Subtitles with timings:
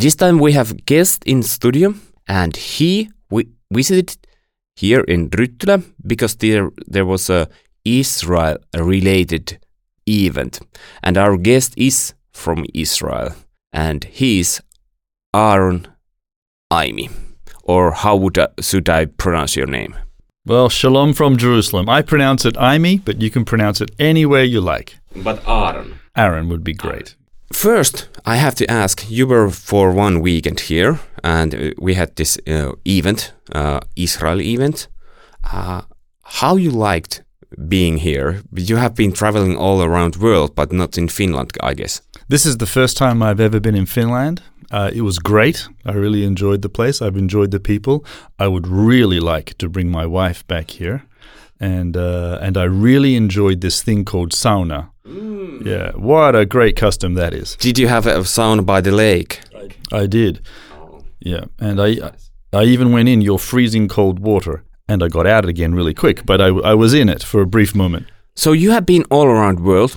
[0.00, 1.92] This time we have guest in studio,
[2.28, 4.16] and he we visited
[4.76, 7.48] here in Ryttylä because there there was a
[7.84, 9.58] Israel related
[10.06, 10.60] event,
[11.02, 13.34] and our guest is from Israel,
[13.72, 14.62] and he is
[15.34, 15.88] Aaron
[16.70, 17.08] Eime,
[17.64, 19.96] or how would I, should I pronounce your name?
[20.46, 21.88] Well, shalom from Jerusalem.
[21.88, 24.96] I pronounce it Eime, but you can pronounce it any way you like.
[25.16, 25.98] But Aaron.
[26.14, 27.16] Aaron would be great.
[27.52, 32.14] First, I have to ask you were for one weekend here, and uh, we had
[32.16, 34.88] this uh, event, uh, Israel event.
[35.52, 35.82] Uh,
[36.22, 37.22] how you liked
[37.68, 38.42] being here?
[38.52, 42.02] You have been traveling all around world, but not in Finland, I guess.
[42.28, 44.42] This is the first time I've ever been in Finland.
[44.70, 45.68] Uh, it was great.
[45.86, 47.00] I really enjoyed the place.
[47.00, 48.04] I've enjoyed the people.
[48.38, 51.06] I would really like to bring my wife back here,
[51.58, 54.90] and uh, and I really enjoyed this thing called sauna.
[55.64, 57.56] Yeah, what a great custom that is.
[57.56, 59.40] Did you have a sauna by the lake?
[59.90, 60.40] I did.
[61.18, 62.12] Yeah, and I
[62.52, 66.24] I even went in your freezing cold water, and I got out again really quick.
[66.24, 68.06] But I I was in it for a brief moment.
[68.34, 69.96] So you have been all around the world.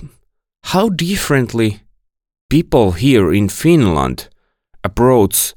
[0.64, 1.80] How differently
[2.50, 4.28] people here in Finland
[4.84, 5.54] approach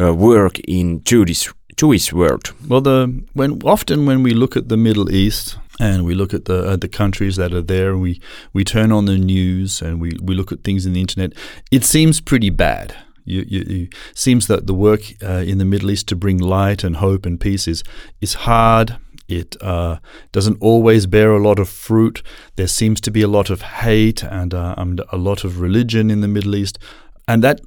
[0.00, 2.52] uh, work in Jewish Jewish world?
[2.68, 6.44] Well, the when often when we look at the Middle East and we look at
[6.44, 8.20] the uh, the countries that are there, we
[8.52, 11.32] we turn on the news and we, we look at things in the internet.
[11.70, 12.94] It seems pretty bad.
[13.26, 16.84] You, you, you seems that the work uh, in the Middle East to bring light
[16.84, 17.82] and hope and peace is
[18.20, 18.96] is hard.
[19.28, 19.98] It uh,
[20.30, 22.22] doesn't always bear a lot of fruit.
[22.54, 26.12] There seems to be a lot of hate and, uh, and a lot of religion
[26.12, 26.78] in the Middle East,
[27.26, 27.60] and that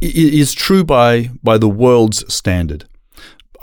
[0.00, 2.84] is true by by the world's standard.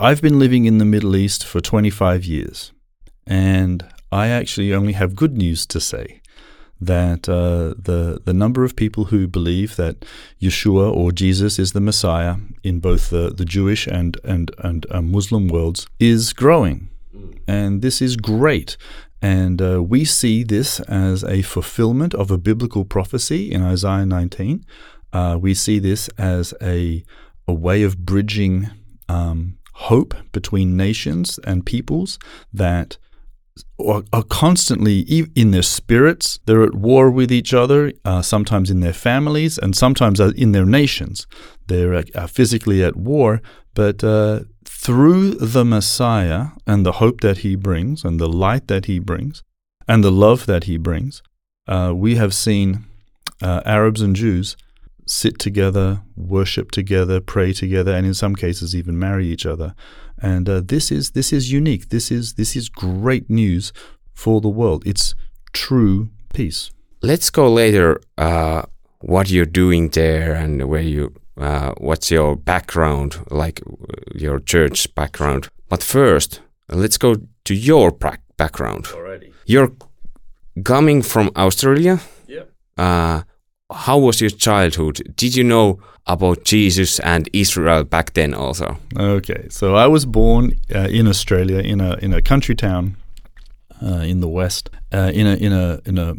[0.00, 2.72] I've been living in the Middle East for 25 years,
[3.26, 6.22] and I actually only have good news to say
[6.80, 10.04] that uh, the the number of people who believe that
[10.40, 15.00] Yeshua or Jesus is the Messiah in both the, the Jewish and and and uh,
[15.00, 16.88] Muslim worlds is growing,
[17.46, 18.76] and this is great.
[19.22, 24.66] And uh, we see this as a fulfillment of a biblical prophecy in Isaiah 19.
[25.14, 27.02] Uh, we see this as a
[27.48, 28.70] a way of bridging
[29.08, 32.18] um, hope between nations and peoples
[32.52, 32.96] that
[33.78, 35.00] are, are constantly
[35.34, 36.38] in their spirits.
[36.46, 40.52] They're at war with each other, uh, sometimes in their families, and sometimes uh, in
[40.52, 41.26] their nations.
[41.66, 43.40] They're uh, physically at war,
[43.74, 48.86] but uh, through the Messiah and the hope that he brings, and the light that
[48.86, 49.42] he brings,
[49.88, 51.22] and the love that he brings,
[51.66, 52.84] uh, we have seen
[53.42, 54.56] uh, Arabs and Jews
[55.06, 59.74] sit together, worship together, pray together, and in some cases even marry each other.
[60.20, 61.88] And uh, this is this is unique.
[61.88, 63.72] This is this is great news
[64.14, 64.86] for the world.
[64.86, 65.14] It's
[65.52, 66.70] true peace.
[67.02, 68.00] Let's go later.
[68.16, 68.62] Uh,
[69.04, 74.92] what you're doing there and where you, uh, what's your background, like uh, your church
[74.94, 75.48] background.
[75.68, 78.86] But first, let's go to your pra- background.
[78.94, 79.32] Already.
[79.46, 79.72] You're
[80.64, 82.00] coming from Australia.
[82.26, 82.50] Yep.
[82.78, 83.22] Uh,
[83.70, 85.14] how was your childhood?
[85.16, 88.78] Did you know about Jesus and Israel back then also?
[88.96, 92.96] Okay, so I was born uh, in Australia in a in a country town
[93.82, 96.14] uh, in the west, uh, in a in a in a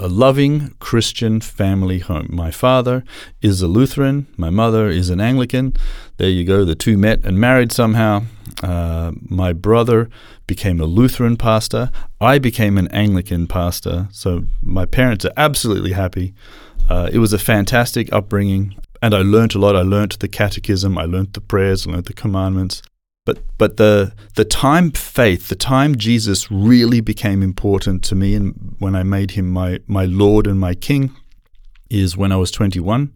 [0.00, 2.28] a loving Christian family home.
[2.30, 3.02] My father
[3.42, 4.26] is a Lutheran.
[4.36, 5.74] My mother is an Anglican.
[6.18, 6.64] There you go.
[6.64, 8.24] The two met and married somehow.
[8.62, 10.08] Uh, my brother
[10.46, 11.90] became a Lutheran pastor.
[12.20, 14.08] I became an Anglican pastor.
[14.12, 16.32] So my parents are absolutely happy.
[16.88, 19.76] Uh, it was a fantastic upbringing, and I learnt a lot.
[19.76, 20.98] I learnt the catechism.
[20.98, 21.86] I learnt the prayers.
[21.86, 22.82] I learnt the commandments.
[23.24, 28.76] But but the the time faith, the time Jesus really became important to me, and
[28.78, 31.14] when I made him my my Lord and my King,
[31.90, 33.12] is when I was 21.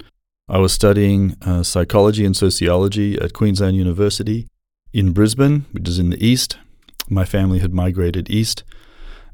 [0.48, 4.46] I was studying uh, psychology and sociology at Queensland University
[4.92, 6.58] in Brisbane, which is in the east.
[7.08, 8.64] My family had migrated east,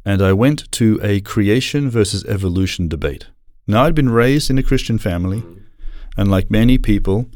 [0.05, 3.27] and I went to a creation versus evolution debate.
[3.67, 5.43] Now I'd been raised in a Christian family,
[6.19, 7.31] and like many people,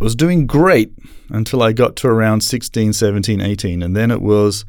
[0.00, 0.92] was doing great
[1.30, 3.82] until I got to around 16, 17, 18.
[3.82, 4.64] And then it was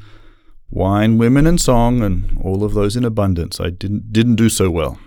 [0.70, 3.60] wine, women, and song, and all of those in abundance.
[3.60, 4.98] I didn't, didn't do so well.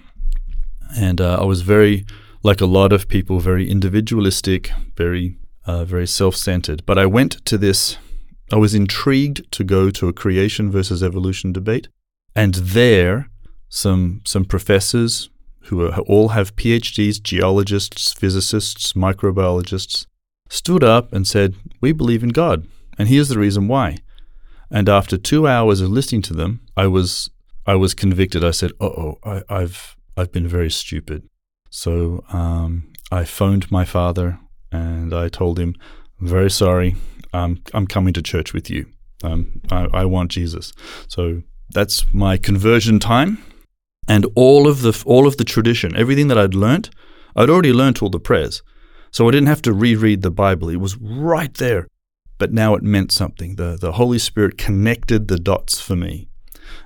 [0.95, 2.05] And uh, I was very,
[2.43, 6.85] like a lot of people, very individualistic, very, uh, very self centered.
[6.85, 7.97] But I went to this,
[8.51, 11.87] I was intrigued to go to a creation versus evolution debate.
[12.35, 13.29] And there,
[13.69, 15.29] some, some professors
[15.63, 20.05] who all have PhDs, geologists, physicists, microbiologists,
[20.49, 22.67] stood up and said, We believe in God,
[22.97, 23.97] and here's the reason why.
[24.71, 27.29] And after two hours of listening to them, I was
[27.65, 28.43] I was convicted.
[28.43, 29.17] I said, "Uh oh,
[29.49, 31.27] I've I've been very stupid."
[31.69, 34.39] So um, I phoned my father.
[34.71, 35.73] And I told him,
[36.21, 36.95] "I'm very sorry,
[37.33, 38.85] um, I'm coming to church with you.
[39.23, 40.73] Um, I, I want Jesus.
[41.07, 41.41] So
[41.71, 43.43] that's my conversion time.
[44.09, 46.89] And all of the all of the tradition, everything that I'd learnt,
[47.35, 48.63] I'd already learnt all the prayers.
[49.11, 50.69] So I didn't have to reread the Bible.
[50.69, 51.87] It was right there.
[52.37, 53.55] But now it meant something.
[53.55, 56.27] The, the Holy Spirit connected the dots for me.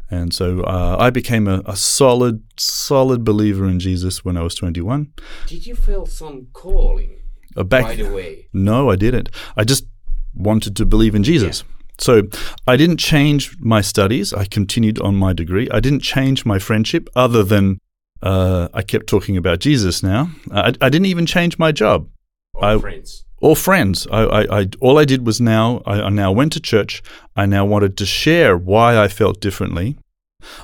[0.09, 4.55] And so uh, I became a, a, solid, solid believer in Jesus when I was
[4.55, 5.11] 21.
[5.47, 7.19] Did you feel some calling
[7.55, 8.47] uh, back, right away?
[8.53, 9.29] No, I didn't.
[9.57, 9.85] I just
[10.33, 11.63] wanted to believe in Jesus.
[11.63, 11.82] Yeah.
[11.99, 12.23] So
[12.67, 14.33] I didn't change my studies.
[14.33, 15.69] I continued on my degree.
[15.71, 17.79] I didn't change my friendship other than
[18.21, 20.31] uh, I kept talking about Jesus now.
[20.51, 22.09] I, I didn't even change my job.
[22.53, 23.25] Or I, friends.
[23.41, 24.07] Or friends.
[24.11, 27.03] I, I, I, all I did was now, I, I now went to church.
[27.35, 29.97] I now wanted to share why I felt differently.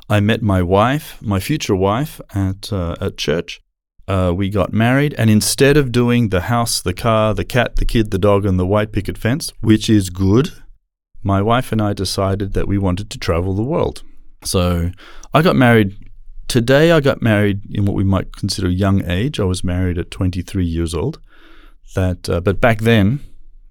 [0.10, 3.62] I met my wife, my future wife, at, uh, at church.
[4.08, 7.86] Uh, we got married, and instead of doing the house, the car, the cat, the
[7.86, 10.52] kid, the dog, and the white picket fence, which is good,
[11.24, 14.04] my wife and I decided that we wanted to travel the world.
[14.44, 14.92] So
[15.34, 15.98] I got married
[16.50, 19.40] Today, I got married in what we might consider young age.
[19.40, 21.20] I was married at 23 years old.
[21.94, 23.20] That, uh, but back then,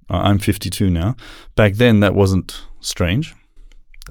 [0.09, 1.17] I'm 52 now.
[1.57, 3.35] Back then, that wasn't strange.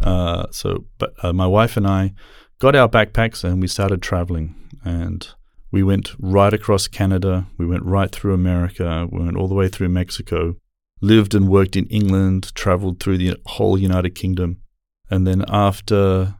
[0.03, 2.13] Uh, so, but uh, my wife and I
[2.59, 4.53] got our backpacks and we started traveling.
[4.83, 5.25] And
[5.71, 7.47] we went right across Canada.
[7.57, 9.07] We went right through America.
[9.09, 10.57] We went all the way through Mexico.
[11.01, 12.53] Lived and worked in England.
[12.55, 14.61] Traveled through the whole United Kingdom.
[15.09, 16.35] And then after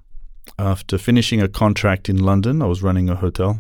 [0.58, 3.60] after finishing a contract in London, I was running a hotel.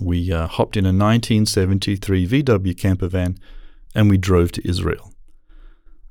[0.00, 3.38] We uh, hopped in a 1973 VW camper van
[3.94, 5.12] and we drove to Israel.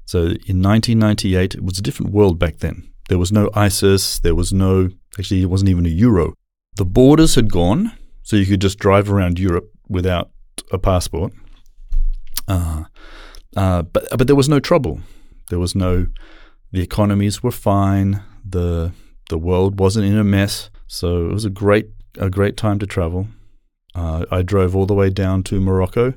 [0.05, 2.91] So in 1998, it was a different world back then.
[3.09, 6.33] There was no ISIS, there was no, actually, it wasn't even a euro.
[6.75, 10.31] The borders had gone, so you could just drive around Europe without
[10.71, 11.33] a passport.
[12.47, 12.85] Uh,
[13.55, 15.01] uh, but, but there was no trouble.
[15.49, 16.07] There was no,
[16.71, 18.23] the economies were fine.
[18.47, 18.91] The
[19.29, 22.87] the world wasn't in a mess, so it was a great a great time to
[22.87, 23.27] travel.
[23.95, 26.13] Uh, I drove all the way down to Morocco.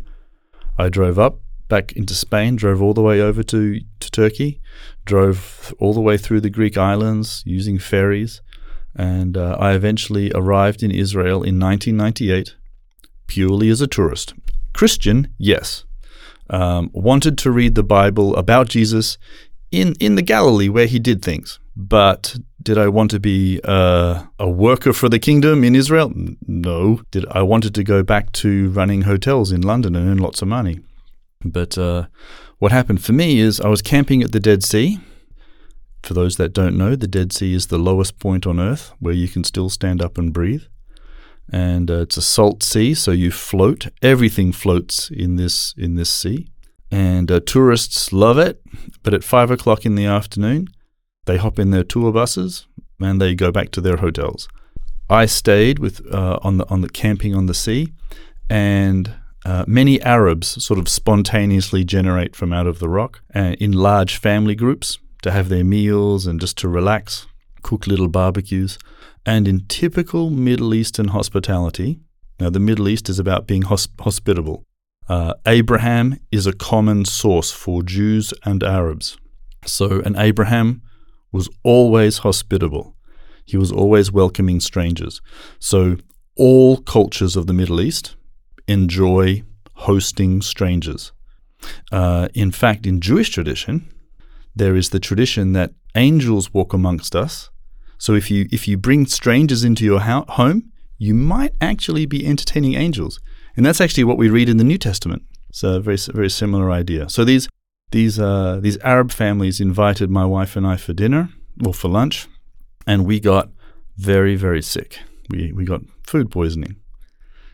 [0.79, 4.61] I drove up back into Spain, drove all the way over to, to Turkey,
[5.05, 8.43] drove all the way through the Greek islands using ferries,
[8.95, 12.57] and uh, I eventually arrived in Israel in 1998
[13.27, 14.35] purely as a tourist.
[14.75, 15.85] Christian, yes.
[16.53, 19.19] Um, wanted to read the Bible about Jesus
[19.73, 21.59] in, in the Galilee where he did things.
[21.75, 26.13] But did I want to be uh, a worker for the kingdom in Israel?
[26.47, 27.01] No.
[27.11, 30.49] Did I wanted to go back to running hotels in London and earn lots of
[30.49, 30.81] money?
[31.45, 32.07] But uh,
[32.59, 35.01] what happened for me is I was camping at the Dead Sea.
[36.03, 39.15] For those that don't know, the Dead Sea is the lowest point on earth where
[39.15, 40.65] you can still stand up and breathe.
[41.53, 43.89] And uh, it's a salt sea, so you float.
[44.01, 46.49] Everything floats in this in this sea,
[46.91, 48.63] and uh, tourists love it.
[49.03, 50.69] But at five o'clock in the afternoon,
[51.27, 52.67] they hop in their tour buses
[53.01, 54.49] and they go back to their hotels.
[55.11, 57.93] I stayed with uh, on the on the camping on the sea,
[58.49, 59.15] and
[59.45, 64.17] uh, many Arabs sort of spontaneously generate from out of the rock uh, in large
[64.17, 67.27] family groups to have their meals and just to relax,
[67.63, 68.79] cook little barbecues.
[69.25, 72.01] And in typical Middle Eastern hospitality,
[72.41, 74.65] now the Middle East is about being hosp- hospitable.
[75.09, 79.17] Uh, Abraham is a common source for Jews and Arabs.
[79.65, 80.83] So an Abraham
[81.31, 82.97] was always hospitable.
[83.45, 85.21] He was always welcoming strangers.
[85.59, 85.97] So
[86.37, 88.17] all cultures of the Middle East
[88.67, 89.43] enjoy
[89.75, 91.13] hosting strangers.
[91.91, 93.89] Uh, in fact, in Jewish tradition,
[94.55, 97.51] there is the tradition that angels walk amongst us.
[98.03, 102.27] So if you if you bring strangers into your ho- home, you might actually be
[102.27, 103.21] entertaining angels,
[103.57, 105.23] and that's actually what we read in the New Testament.
[105.63, 107.09] A very very similar idea.
[107.09, 107.49] So these
[107.93, 111.29] these uh, these Arab families invited my wife and I for dinner,
[111.65, 112.27] or for lunch,
[112.89, 113.51] and we got
[113.97, 114.99] very very sick.
[115.31, 116.75] We we got food poisoning.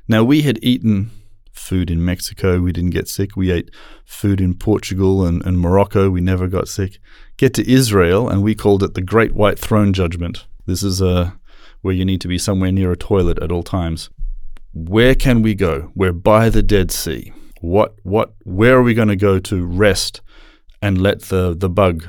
[0.09, 1.11] Now we had eaten
[1.59, 3.37] food in Mexico, we didn't get sick.
[3.37, 3.71] We ate
[4.05, 6.99] food in Portugal and, and Morocco, we never got sick.
[7.37, 10.47] Get to Israel, and we called it the Great White Throne Judgment.
[10.67, 11.33] This is uh,
[11.83, 14.11] where you need to be somewhere near a toilet at all times.
[14.73, 15.93] Where can we go?
[15.95, 17.33] We're by the Dead Sea.
[17.61, 20.21] What what where are we going to go to rest
[20.81, 22.07] and let the, the bug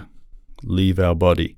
[0.63, 1.57] leave our body.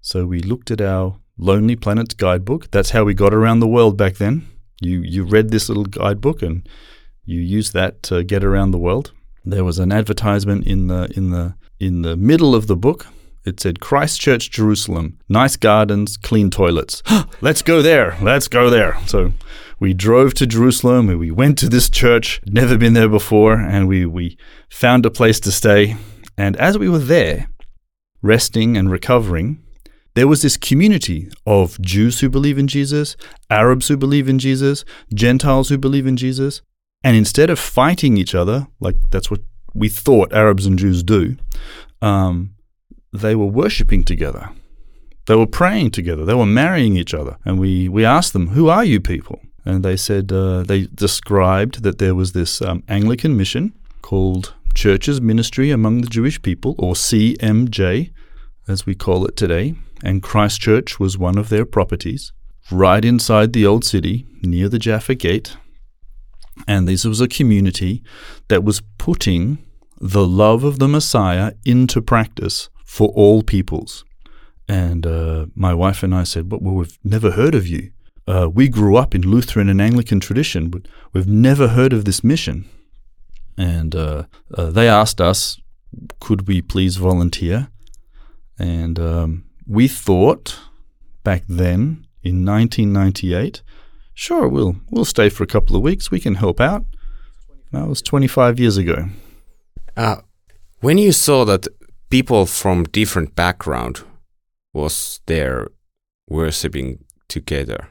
[0.00, 2.70] So we looked at our Lonely Planets guidebook.
[2.70, 4.46] That's how we got around the world back then.
[4.80, 6.68] You, you read this little guidebook and
[7.28, 9.12] you use that to get around the world.
[9.44, 13.06] There was an advertisement in the, in the, in the middle of the book.
[13.44, 17.02] It said Christchurch, Jerusalem, nice gardens, clean toilets.
[17.42, 18.16] Let's go there.
[18.22, 18.96] Let's go there.
[19.06, 19.32] So
[19.78, 23.86] we drove to Jerusalem and we went to this church, never been there before, and
[23.86, 24.38] we, we
[24.70, 25.96] found a place to stay.
[26.38, 27.50] And as we were there,
[28.22, 29.62] resting and recovering,
[30.14, 33.16] there was this community of Jews who believe in Jesus,
[33.50, 36.62] Arabs who believe in Jesus, Gentiles who believe in Jesus.
[37.02, 39.40] And instead of fighting each other, like that's what
[39.74, 41.36] we thought Arabs and Jews do,
[42.02, 42.54] um,
[43.12, 44.50] they were worshipping together.
[45.26, 46.24] They were praying together.
[46.24, 47.36] They were marrying each other.
[47.44, 49.40] And we, we asked them, Who are you people?
[49.64, 55.20] And they said, uh, they described that there was this um, Anglican mission called Churches
[55.20, 58.10] Ministry Among the Jewish People, or CMJ,
[58.66, 59.74] as we call it today.
[60.02, 62.32] And Christchurch was one of their properties,
[62.70, 65.56] right inside the old city, near the Jaffa Gate.
[66.66, 68.02] And this was a community
[68.48, 69.58] that was putting
[70.00, 74.04] the love of the Messiah into practice for all peoples.
[74.68, 77.90] And uh, my wife and I said, well, we've never heard of you.
[78.26, 80.82] Uh, we grew up in Lutheran and Anglican tradition, but
[81.14, 82.66] we've never heard of this mission.
[83.56, 84.24] And uh,
[84.54, 85.58] uh they asked us,
[86.20, 87.68] Could we please volunteer?
[88.58, 90.58] And um, we thought
[91.24, 93.62] back then in 1998,
[94.18, 96.10] sure, we'll, we'll stay for a couple of weeks.
[96.10, 96.84] We can help out.
[97.72, 99.08] That was 25 years ago.
[99.96, 100.16] Uh,
[100.80, 101.68] when you saw that
[102.10, 104.02] people from different background
[104.72, 105.68] was there
[106.28, 107.88] worshipping together.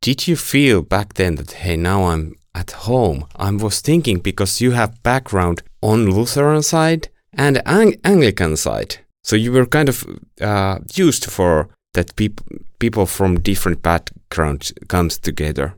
[0.00, 3.26] Did you feel back then that hey now I'm at home?
[3.36, 9.36] I was thinking because you have background on Lutheran side and Ang- Anglican side, so
[9.36, 10.04] you were kind of
[10.40, 12.46] uh, used for that people
[12.78, 15.74] people from different backgrounds comes together.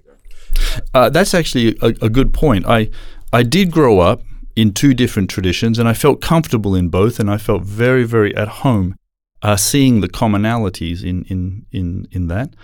[0.92, 2.66] Uh, that's actually a, a good point.
[2.66, 2.88] I
[3.32, 4.22] I did grow up
[4.56, 8.34] in two different traditions, and I felt comfortable in both, and I felt very, very
[8.36, 8.96] at home
[9.42, 12.54] uh, seeing the commonalities in in in in that.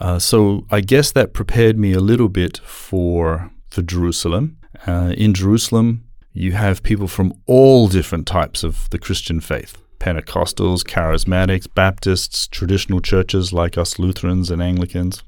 [0.00, 4.56] Uh, so I guess that prepared me a little bit for for Jerusalem.
[4.86, 9.80] Uh, in Jerusalem, you have people from all different types of the Christian faith.
[9.98, 15.22] Pentecostals, Charismatics, Baptists, traditional churches like us Lutherans and Anglicans,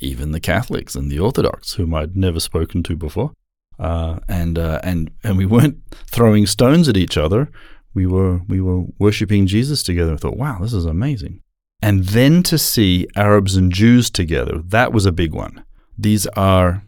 [0.00, 3.32] even the Catholics and the Orthodox, whom I'd never spoken to before.
[3.78, 7.48] Uh, and uh, and and we weren't throwing stones at each other.
[7.94, 10.14] We were we were worshiping Jesus together.
[10.14, 11.42] I thought, wow, this is amazing.
[11.80, 15.64] And then to see Arabs and Jews together, that was a big one.
[15.96, 16.82] These are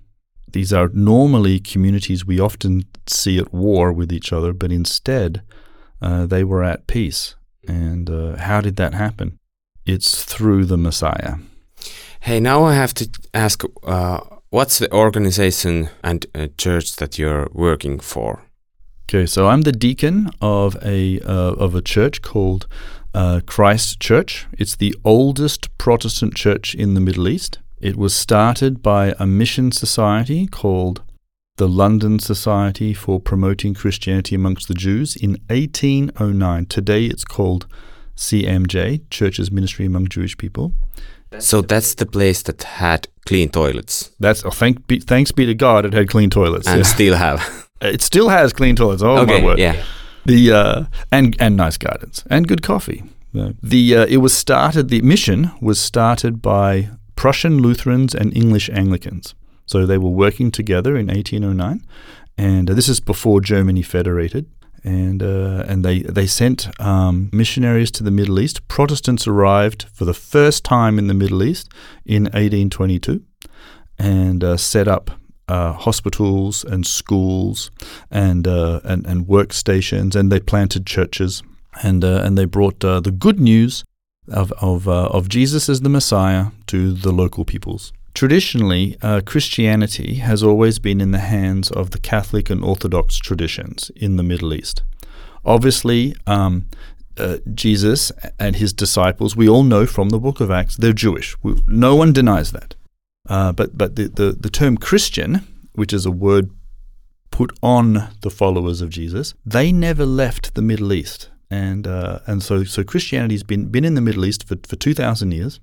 [0.52, 5.42] these are normally communities we often see at war with each other, but instead
[6.00, 7.34] uh, they were at peace.
[7.68, 9.38] And uh, how did that happen?
[9.84, 11.34] It's through the Messiah.
[12.20, 14.20] Hey, now I have to ask uh,
[14.52, 16.26] What's the organization and
[16.58, 18.42] church that you're working for?
[19.04, 22.66] Okay, so I'm the deacon of a uh, of a church called
[23.14, 24.48] uh, Christ Church.
[24.58, 27.60] It's the oldest Protestant church in the Middle East.
[27.80, 31.02] It was started by a mission society called
[31.60, 36.64] the London Society for Promoting Christianity Amongst the Jews in 1809.
[36.64, 37.66] Today it's called
[38.16, 40.72] CMJ, Churches Ministry Among Jewish People.
[41.38, 44.10] So that's the place that had clean toilets.
[44.18, 46.82] That's oh, thank be, thanks be to God it had clean toilets and yeah.
[46.96, 47.68] still have.
[47.82, 49.02] it still has clean toilets.
[49.02, 49.58] Oh okay, my word!
[49.58, 49.84] Yeah.
[50.24, 53.02] The uh, and and nice gardens and good coffee.
[53.34, 54.88] The uh, it was started.
[54.88, 59.34] The mission was started by Prussian Lutherans and English Anglicans.
[59.70, 61.86] So they were working together in 1809,
[62.36, 64.46] and uh, this is before Germany federated
[64.82, 68.66] and uh, and they they sent um, missionaries to the Middle East.
[68.66, 71.70] Protestants arrived for the first time in the Middle East
[72.04, 73.22] in 1822,
[73.96, 75.12] and uh, set up
[75.46, 77.70] uh, hospitals and schools
[78.10, 81.44] and, uh, and and workstations, and they planted churches,
[81.84, 83.84] and uh, and they brought the good news
[84.26, 87.92] of of of Jesus as the Messiah to the local peoples.
[88.14, 93.90] Traditionally, uh, Christianity has always been in the hands of the Catholic and Orthodox traditions
[93.96, 94.82] in the Middle East.
[95.44, 96.68] Obviously, um,
[97.16, 101.36] uh, Jesus and his disciples, we all know from the book of Acts, they're Jewish.
[101.42, 102.74] We, no one denies that.
[103.28, 106.50] Uh, but but the, the, the term Christian, which is a word
[107.30, 111.30] put on the followers of Jesus, they never left the Middle East.
[111.50, 115.32] And, uh, and so, so Christianity's been, been in the Middle East for, for 2,000
[115.32, 115.60] years.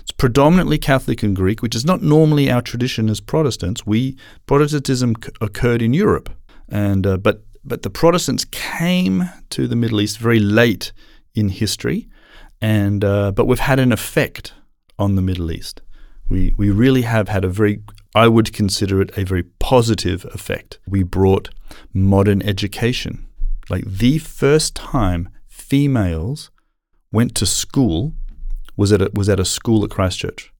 [0.00, 3.86] It's predominantly Catholic and Greek, which is not normally our tradition as Protestants.
[3.86, 4.16] We
[4.46, 6.30] Protestantism c- occurred in Europe,
[6.68, 10.92] and uh, but but the Protestants came to the Middle East very late
[11.34, 12.08] in history,
[12.60, 14.52] and uh, but we've had an effect
[14.98, 15.80] on the Middle East.
[16.28, 17.82] We we really have had a very
[18.14, 20.78] I would consider it a very positive effect.
[20.86, 21.48] We brought
[21.92, 23.26] modern education,
[23.68, 26.50] like the first time females
[27.10, 28.14] went to school
[28.76, 30.52] was at a, was at a school at Christchurch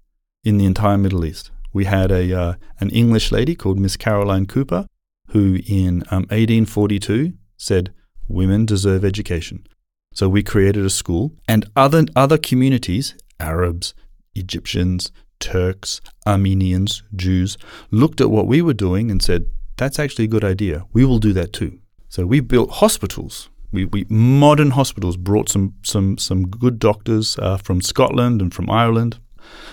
[0.44, 1.50] in the entire Middle East.
[1.73, 4.87] We had a uh, an English lady called Miss Caroline Cooper,
[5.28, 7.92] who in um, 1842 said
[8.28, 9.66] women deserve education.
[10.14, 13.94] So we created a school, and other other communities, Arabs,
[14.35, 17.59] Egyptians, Turks, Armenians, Jews,
[17.90, 20.85] looked at what we were doing and said, "That's actually a good idea.
[20.92, 23.50] We will do that too." So we built hospitals.
[23.75, 28.71] We, we modern hospitals brought some some some good doctors uh, from Scotland and from
[28.71, 29.19] Ireland,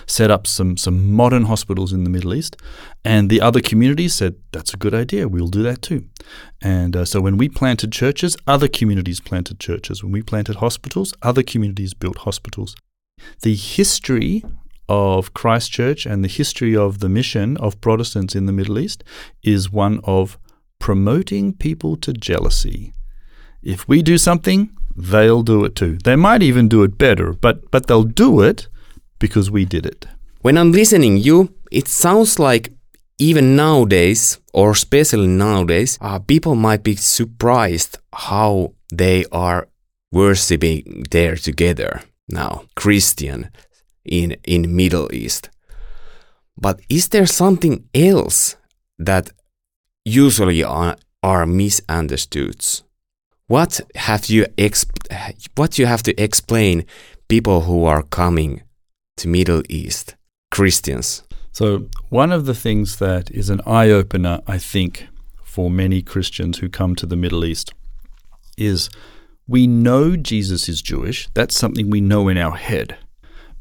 [0.06, 2.56] set up some some modern hospitals in the Middle East,
[3.04, 5.28] and the other communities said that's a good idea.
[5.28, 6.08] We'll do that too.
[6.60, 10.02] And uh, so when we planted churches, other communities planted churches.
[10.02, 12.74] When we planted hospitals, other communities built hospitals.
[13.42, 14.42] The history
[14.88, 19.04] of Christchurch and the history of the mission of Protestants in the Middle East
[19.42, 20.38] is one of
[20.78, 22.92] promoting people to jealousy.
[23.62, 25.98] If we do something, they'll do it too.
[26.04, 28.68] They might even do it better, but but they'll do it
[29.18, 30.06] because we did it.
[30.42, 32.72] When I'm listening you, it sounds like
[33.18, 39.68] even nowadays, or especially nowadays, uh, people might be surprised how they are
[40.10, 43.50] worshiping there together now, Christian
[44.04, 45.50] in in Middle East.
[46.56, 48.56] But is there something else
[48.98, 49.30] that
[50.04, 52.82] usually are, are misunderstood?
[53.52, 56.86] What have you exp- what you have to explain
[57.28, 58.62] people who are coming
[59.18, 60.14] to Middle East
[60.50, 61.22] Christians?
[61.50, 65.06] So one of the things that is an eye opener, I think,
[65.44, 67.74] for many Christians who come to the Middle East
[68.56, 68.88] is
[69.46, 71.28] we know Jesus is Jewish.
[71.34, 72.96] That's something we know in our head.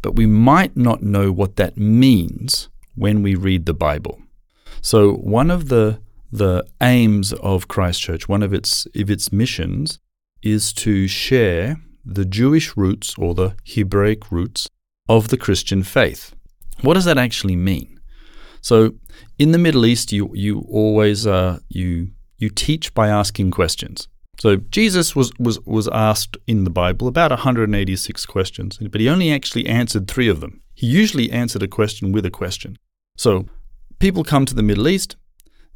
[0.02, 4.22] But we might not know what that means when we read the Bible.
[4.82, 6.00] So one of the
[6.32, 10.00] the aims of Christchurch, one of its of its missions,
[10.42, 14.68] is to share the Jewish roots or the Hebraic roots
[15.08, 16.34] of the Christian faith.
[16.82, 18.00] What does that actually mean?
[18.62, 18.94] So,
[19.38, 24.08] in the Middle East, you you always uh, you you teach by asking questions.
[24.42, 29.32] So Jesus was, was, was asked in the Bible about 186 questions, but he only
[29.32, 30.62] actually answered three of them.
[30.74, 32.80] He usually answered a question with a question.
[33.16, 33.46] So
[34.00, 35.16] people come to the Middle East,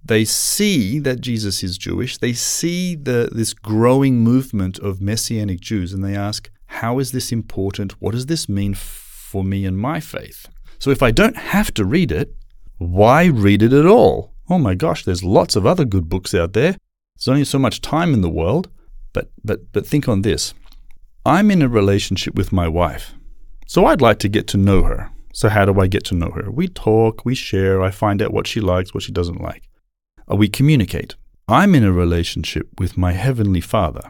[0.06, 2.20] they see that Jesus is Jewish.
[2.20, 7.32] They see the, this growing movement of Messianic Jews, and they ask, How is this
[7.32, 8.00] important?
[8.00, 10.48] What does this mean for me and my faith?
[10.78, 12.36] So, if I don't have to read it,
[12.78, 14.34] why read it at all?
[14.48, 16.76] Oh my gosh, there's lots of other good books out there.
[17.16, 18.70] There's only so much time in the world.
[19.12, 20.54] But, but, but think on this
[21.26, 23.14] I'm in a relationship with my wife,
[23.66, 25.10] so I'd like to get to know her.
[25.34, 26.52] So, how do I get to know her?
[26.52, 29.64] We talk, we share, I find out what she likes, what she doesn't like
[30.28, 31.16] we communicate.
[31.48, 34.02] I'm in a relationship with my Heavenly Father,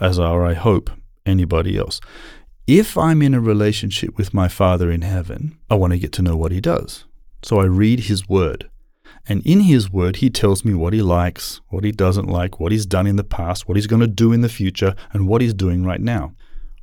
[0.00, 0.90] as are, I hope,
[1.26, 2.00] anybody else.
[2.66, 6.22] If I'm in a relationship with my Father in heaven, I want to get to
[6.22, 7.04] know what He does.
[7.42, 8.70] So I read His Word.
[9.26, 12.72] And in His Word, He tells me what He likes, what He doesn't like, what
[12.72, 15.42] He's done in the past, what He's going to do in the future, and what
[15.42, 16.32] He's doing right now.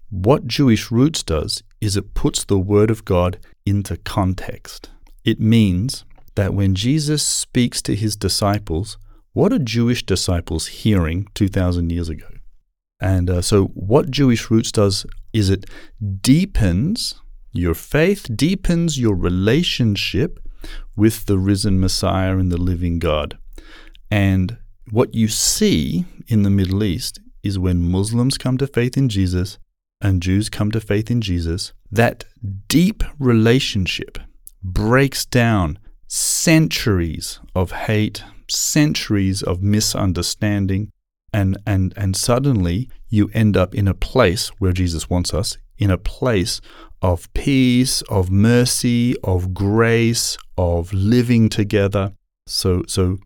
[0.10, 4.90] What Jewish Roots does is it puts the Word of God into context.
[5.24, 6.04] It means
[6.36, 8.98] that when Jesus speaks to his disciples,
[9.34, 12.28] what are Jewish disciples hearing 2,000 years ago?
[13.00, 15.66] And uh, so, what Jewish Roots does is it
[16.22, 17.16] deepens
[17.52, 20.40] your faith, deepens your relationship
[20.96, 23.38] with the risen Messiah and the living God.
[24.10, 24.58] And
[24.92, 29.58] what you see in the Middle East is when Muslims come to faith in Jesus
[30.00, 32.26] and Jews come to faith in Jesus, that
[32.68, 34.18] deep relationship
[34.64, 35.80] breaks down
[36.14, 40.92] centuries of hate, centuries of misunderstanding,
[41.32, 45.90] and, and, and suddenly you end up in a place where Jesus wants us, in
[45.90, 46.60] a place
[47.02, 52.12] of peace, of mercy, of grace, of living together.
[52.46, 53.18] So, so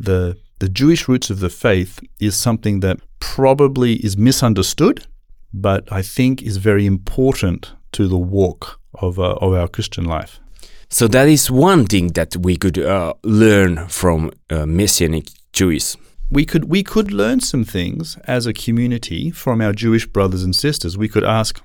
[0.00, 5.06] the, the Jewish roots of the faith is something that probably is misunderstood,
[5.54, 10.40] but I think is very important to the walk of, uh, of our Christian life.
[10.92, 15.96] So that is one thing that we could uh, learn from uh, Messianic Jews.
[16.30, 20.54] We could we could learn some things as a community from our Jewish brothers and
[20.54, 20.98] sisters.
[20.98, 21.62] We could ask,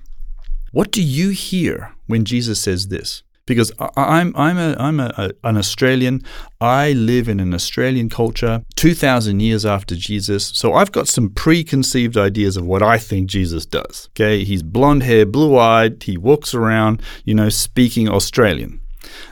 [0.71, 3.23] what do you hear when Jesus says this?
[3.45, 6.21] Because I, am I'm a I'm a, a, an Australian.
[6.61, 10.45] I live in an Australian culture, two thousand years after Jesus.
[10.55, 14.07] So I've got some preconceived ideas of what I think Jesus does.
[14.11, 16.01] Okay, he's blonde hair, blue eyed.
[16.03, 18.79] He walks around, you know, speaking Australian.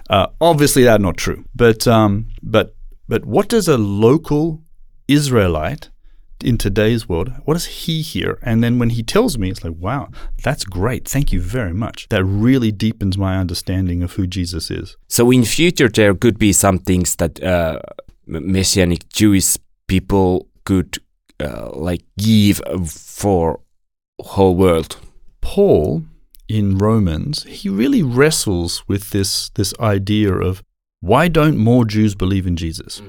[0.10, 1.46] Uh, obviously, that's not true.
[1.56, 2.76] But um, but
[3.08, 4.62] but what does a local
[5.08, 5.90] Israelite
[6.44, 8.38] in today's world, what does he hear?
[8.42, 10.10] And then when he tells me, it's like, wow,
[10.44, 11.08] that's great.
[11.08, 12.08] Thank you very much.
[12.10, 14.98] That really deepens my understanding of who Jesus is.
[15.08, 17.80] So in future there could be some things that uh,
[18.28, 19.58] messianic Jewish
[19.88, 20.98] people could
[21.40, 23.62] uh, like give for
[24.20, 24.98] whole world.
[25.42, 26.04] Paul
[26.48, 30.64] in Romans, he really wrestles with this this idea of
[31.00, 33.02] why don't more Jews believe in Jesus?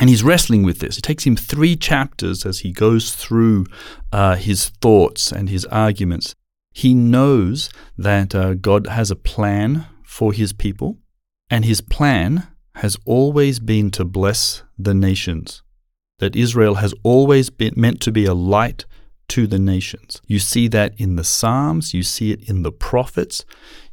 [0.00, 0.98] And he's wrestling with this.
[0.98, 3.66] It takes him three chapters as he goes through
[4.10, 6.34] uh, his thoughts and his arguments.
[6.72, 10.98] He knows that uh, God has a plan for his people,
[11.50, 15.62] and his plan has always been to bless the nations.
[16.20, 18.86] That Israel has always been meant to be a light
[19.28, 20.20] to the nations.
[20.26, 23.44] You see that in the Psalms, you see it in the prophets,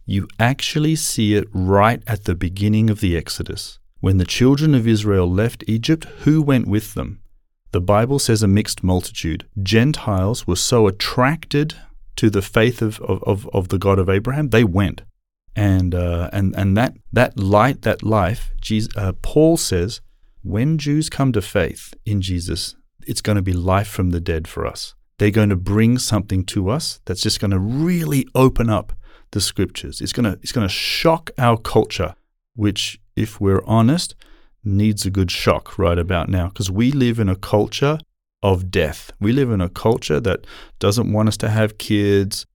[0.05, 3.79] you actually see it right at the beginning of the Exodus.
[3.99, 7.21] When the children of Israel left Egypt, who went with them?
[7.71, 9.45] The Bible says a mixed multitude.
[9.61, 11.75] Gentiles were so attracted
[12.15, 15.03] to the faith of, of, of, the God of Abraham, they went.
[15.55, 20.01] And, uh, and, and that, that light, that life, Jesus, uh, Paul says,
[20.43, 22.75] when Jews come to faith in Jesus,
[23.07, 24.95] it's going to be life from the dead for us.
[25.19, 28.93] They're going to bring something to us that's just going to really open up
[29.31, 30.01] the scriptures.
[30.01, 32.15] It's going to, it's going to shock our culture,
[32.55, 34.15] which if we're honest,
[34.63, 37.99] needs a good shock right about now because we live in a culture
[38.41, 39.11] of death.
[39.19, 40.45] We live in a culture that
[40.79, 42.45] doesn't want us to have kids,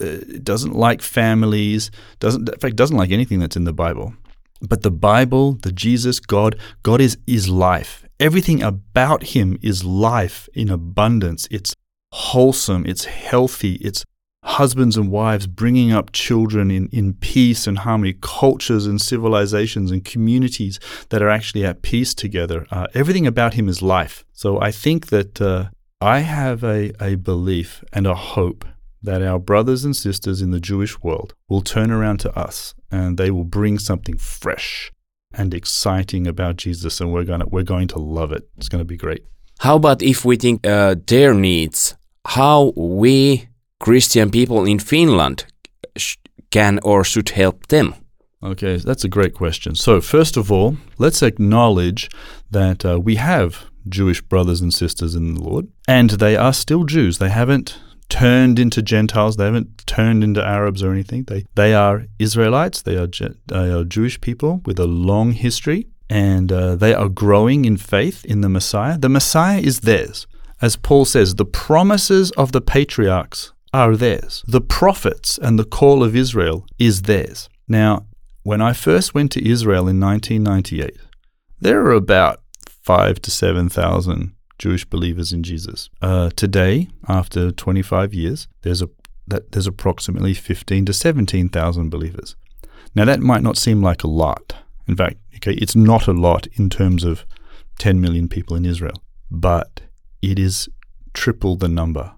[0.00, 4.14] uh, doesn't like families, doesn't in fact doesn't like anything that's in the Bible.
[4.60, 8.04] But the Bible, the Jesus, God, God is is life.
[8.18, 11.48] Everything about him is life in abundance.
[11.50, 11.74] It's
[12.12, 14.04] wholesome, it's healthy, it's
[14.42, 20.04] husbands and wives bringing up children in, in peace and harmony, cultures and civilizations and
[20.04, 22.66] communities that are actually at peace together.
[22.70, 24.24] Uh, everything about him is life.
[24.32, 25.68] So I think that uh,
[26.00, 28.64] I have a, a belief and a hope
[29.02, 33.16] that our brothers and sisters in the Jewish world will turn around to us and
[33.16, 34.92] they will bring something fresh
[35.32, 38.48] and exciting about Jesus, and we're gonna we're going to love it.
[38.56, 39.24] It's going to be great.
[39.60, 41.94] How about if we think uh, their needs?
[42.26, 45.46] How we Christian people in Finland
[46.50, 47.94] can or should help them?
[48.42, 49.74] Okay, that's a great question.
[49.74, 52.08] So, first of all, let's acknowledge
[52.50, 56.84] that uh, we have Jewish brothers and sisters in the Lord, and they are still
[56.84, 57.18] Jews.
[57.18, 57.78] They haven't
[58.08, 59.36] turned into Gentiles.
[59.36, 61.24] They haven't turned into Arabs or anything.
[61.24, 62.82] They they are Israelites.
[62.82, 63.08] They are
[63.46, 68.24] they are Jewish people with a long history, and uh, they are growing in faith
[68.24, 68.98] in the Messiah.
[68.98, 70.26] The Messiah is theirs,
[70.60, 71.34] as Paul says.
[71.34, 74.44] The promises of the patriarchs are theirs.
[74.46, 77.48] The prophets and the call of Israel is theirs.
[77.68, 78.06] Now,
[78.42, 80.96] when I first went to Israel in 1998,
[81.60, 85.88] there were about five to 7,000 Jewish believers in Jesus.
[86.02, 88.88] Uh, today, after 25 years, there's, a,
[89.26, 92.36] that, there's approximately 15 to 17,000 believers.
[92.94, 94.54] Now, that might not seem like a lot.
[94.88, 97.24] In fact, okay, it's not a lot in terms of
[97.78, 99.82] 10 million people in Israel, but
[100.22, 100.68] it is
[101.12, 102.12] triple the number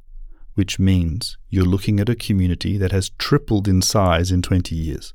[0.54, 5.14] which means you're looking at a community that has tripled in size in 20 years.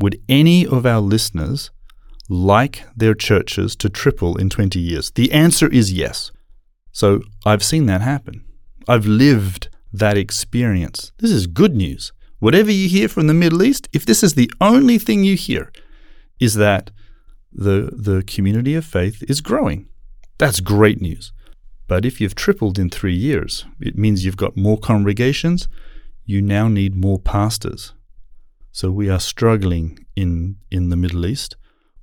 [0.00, 1.70] Would any of our listeners
[2.28, 5.10] like their churches to triple in 20 years?
[5.10, 6.32] The answer is yes.
[6.92, 8.44] So I've seen that happen.
[8.88, 11.12] I've lived that experience.
[11.18, 12.12] This is good news.
[12.38, 15.72] Whatever you hear from the Middle East, if this is the only thing you hear,
[16.40, 16.90] is that
[17.52, 19.88] the, the community of faith is growing.
[20.38, 21.32] That's great news.
[21.86, 25.68] But if you've tripled in three years, it means you've got more congregations.
[26.24, 27.92] You now need more pastors.
[28.72, 31.56] So we are struggling in, in the Middle East.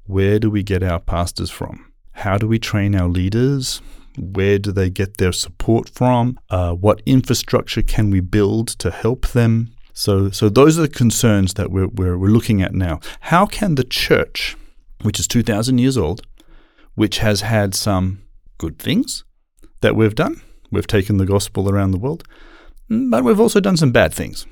[0.06, 1.92] Where do we get our pastors from?
[2.14, 3.82] How do we train our leaders?
[4.18, 6.40] Where do they get their support from?
[6.50, 9.74] Uh, what infrastructure can we build to help them?
[9.94, 13.00] So, so those are the concerns that we're, we're, we're looking at now.
[13.22, 14.56] How can the church,
[15.02, 16.22] which is 2,000 years old,
[16.96, 18.22] which has had some
[18.58, 19.24] good things,
[19.82, 20.42] that we've done.
[20.72, 22.24] We've taken the gospel around the world,
[22.90, 24.46] but we've also done some bad things.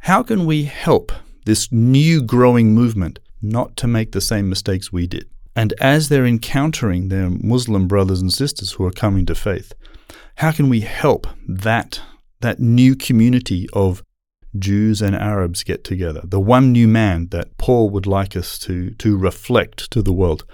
[0.00, 1.10] How can we help
[1.44, 5.28] this new growing movement not to make the same mistakes we did?
[5.56, 9.72] And as they're encountering their Muslim brothers and sisters who are coming to faith,
[10.36, 12.00] how can we help that,
[12.40, 14.04] that new community of
[14.56, 16.20] Jews and Arabs get together?
[16.22, 20.44] The one new man that Paul would like us to, to reflect to the world.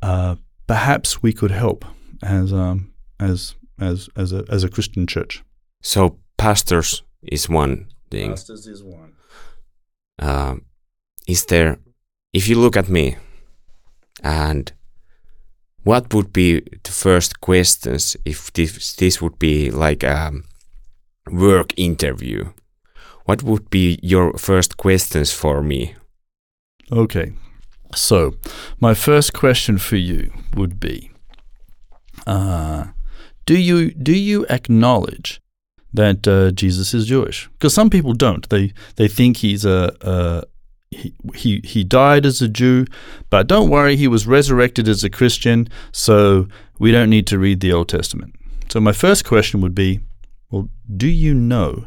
[0.00, 0.36] Uh,
[0.68, 1.84] perhaps we could help
[2.22, 5.42] as um, as as as a as a Christian church.
[5.82, 8.30] So pastors is one thing.
[8.30, 9.12] Pastors is one.
[10.18, 10.56] Uh,
[11.26, 11.78] is there?
[12.32, 13.16] If you look at me,
[14.22, 14.72] and
[15.84, 20.32] what would be the first questions if this this would be like a
[21.30, 22.52] work interview?
[23.24, 25.96] What would be your first questions for me?
[26.92, 27.32] Okay.
[27.94, 28.34] So,
[28.80, 31.10] my first question for you would be
[32.26, 32.86] uh,
[33.46, 35.40] do you do you acknowledge
[35.94, 37.48] that uh, Jesus is Jewish?
[37.52, 38.46] Because some people don't.
[38.48, 40.44] They they think he's a, a
[40.90, 42.86] he, he he died as a Jew,
[43.30, 47.60] but don't worry, he was resurrected as a Christian, so we don't need to read
[47.60, 48.34] the Old Testament.
[48.68, 50.00] So my first question would be,
[50.50, 51.86] well, do you know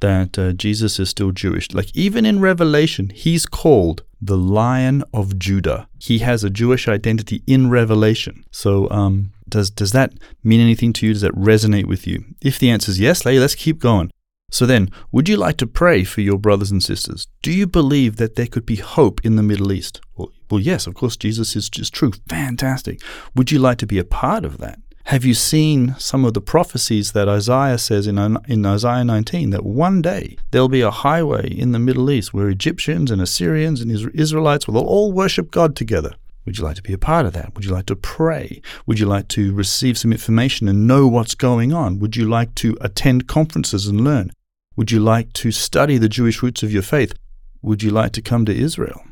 [0.00, 1.72] that uh, Jesus is still Jewish?
[1.72, 5.88] Like even in Revelation, he's called the Lion of Judah.
[5.98, 8.44] He has a Jewish identity in Revelation.
[8.52, 11.12] So um, does does that mean anything to you?
[11.12, 12.24] Does that resonate with you?
[12.40, 14.10] If the answer is yes, let's keep going.
[14.50, 17.26] So then, would you like to pray for your brothers and sisters?
[17.40, 20.00] Do you believe that there could be hope in the Middle East?
[20.14, 22.12] Well, well yes, of course, Jesus is just true.
[22.28, 23.00] Fantastic.
[23.34, 24.78] Would you like to be a part of that?
[25.06, 29.64] Have you seen some of the prophecies that Isaiah says in, in Isaiah 19 that
[29.64, 33.90] one day there'll be a highway in the Middle East where Egyptians and Assyrians and
[34.14, 36.12] Israelites will all worship God together?
[36.44, 37.54] Would you like to be a part of that?
[37.54, 38.60] Would you like to pray?
[38.86, 42.00] Would you like to receive some information and know what's going on?
[42.00, 44.32] Would you like to attend conferences and learn?
[44.76, 47.14] Would you like to study the Jewish roots of your faith?
[47.62, 49.04] Would you like to come to Israel?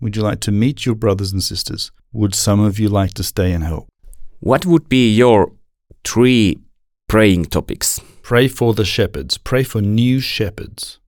[0.00, 1.92] Would you like to meet your brothers and sisters?
[2.12, 3.86] Would some of you like to stay and help?
[4.40, 5.52] What would be your
[6.04, 6.58] three
[7.08, 8.00] praying topics?
[8.22, 9.38] Pray for the shepherds.
[9.38, 10.98] Pray for new shepherds.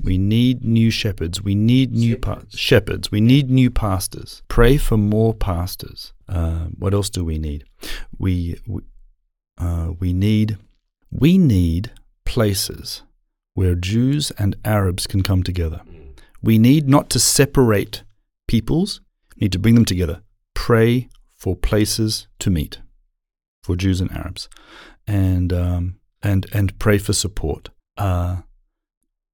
[0.00, 1.42] We need new shepherds.
[1.42, 3.10] We need new pa- shepherds.
[3.10, 4.42] We need new pastors.
[4.48, 6.12] Pray for more pastors.
[6.28, 7.64] Uh, what else do we need?
[8.18, 8.82] We we,
[9.58, 10.58] uh, we need
[11.10, 11.90] we need
[12.24, 13.02] places
[13.54, 15.80] where Jews and Arabs can come together.
[16.42, 18.04] We need not to separate
[18.46, 19.00] peoples,
[19.34, 20.22] we need to bring them together.
[20.54, 22.78] Pray for places to meet
[23.62, 24.48] for Jews and Arabs,
[25.06, 27.70] and um, and and pray for support.
[27.96, 28.42] Uh,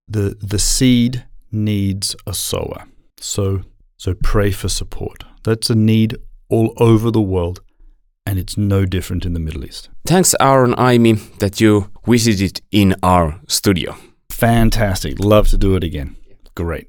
[0.08, 2.86] the the seed needs a sower,
[3.18, 3.62] so
[3.96, 5.24] so pray for support.
[5.44, 6.16] That's a need
[6.48, 7.60] all over the world,
[8.26, 9.88] and it's no different in the Middle East.
[10.06, 13.96] Thanks, Aaron Eime, that you visited in our studio.
[14.30, 15.18] Fantastic.
[15.20, 16.16] Love to do it again.
[16.54, 16.88] Great.